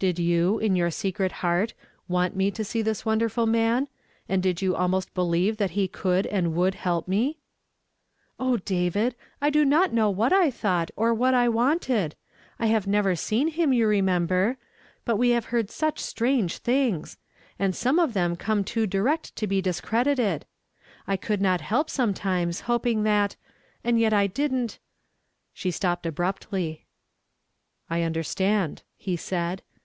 Did 0.00 0.20
you, 0.20 0.60
in 0.60 0.76
your 0.76 0.92
secret 0.92 1.32
heart, 1.42 1.74
want 2.06 2.36
me 2.36 2.52
to 2.52 2.62
see 2.64 2.82
this 2.82 3.04
wonderful 3.04 3.46
man, 3.46 3.88
and 4.28 4.40
did 4.40 4.62
you 4.62 4.76
almost 4.76 5.12
believe 5.12 5.56
that 5.56 5.72
he 5.72 5.88
could 5.88 6.24
and 6.28 6.54
Avould 6.54 6.74
help 6.74 7.08
me?"" 7.08 7.40
O 8.38 8.58
David! 8.58 9.16
I 9.42 9.50
do 9.50 9.64
not 9.64 9.92
know 9.92 10.08
what 10.08 10.32
I 10.32 10.52
thought, 10.52 10.92
or 10.94 11.12
what 11.12 11.34
I 11.34 11.48
wanted. 11.48 12.14
I 12.60 12.66
have 12.66 12.86
never 12.86 13.16
seen 13.16 13.48
him, 13.48 13.72
you 13.72 13.88
re 13.88 14.00
member; 14.00 14.56
but 15.04 15.16
we 15.16 15.30
have 15.30 15.46
heard 15.46 15.68
such 15.68 15.98
strange 15.98 16.58
things! 16.58 17.18
and 17.58 17.74
some 17.74 17.98
of 17.98 18.14
them 18.14 18.36
came 18.36 18.62
too 18.62 18.86
direct 18.86 19.34
to 19.34 19.48
be 19.48 19.60
discredited. 19.60 20.46
I 21.08 21.16
could 21.16 21.40
not 21.40 21.60
help, 21.60 21.90
sometimes, 21.90 22.60
hoping 22.70 23.02
that— 23.02 23.34
and 23.82 23.98
yet 23.98 24.12
I 24.12 24.28
didn't 24.28 24.78
"—she 25.52 25.72
stopped 25.72 26.06
abruptly." 26.06 26.86
I 27.90 28.02
understand," 28.02 28.84
he 28.96 29.16
said. 29.16 29.60